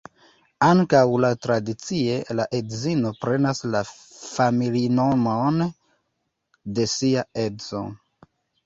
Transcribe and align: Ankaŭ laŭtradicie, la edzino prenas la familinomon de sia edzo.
Ankaŭ 0.67 1.01
laŭtradicie, 1.25 2.15
la 2.39 2.47
edzino 2.61 3.13
prenas 3.27 3.61
la 3.77 3.83
familinomon 3.93 5.63
de 6.81 6.91
sia 6.99 7.31
edzo. 7.49 7.89